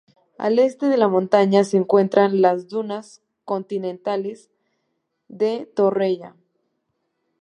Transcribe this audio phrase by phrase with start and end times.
[0.39, 4.49] Al este de la montaña se encuentran las dunas continentales
[5.27, 6.35] de Torroella.